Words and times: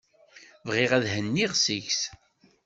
Bɣiɣ 0.67 0.91
ad 0.97 1.05
henniɣ 1.13 1.51
seg-s. 1.55 2.01